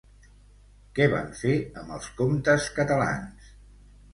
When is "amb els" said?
1.81-2.09